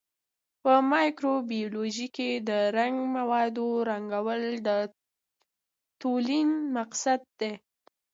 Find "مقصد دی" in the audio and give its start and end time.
6.77-7.51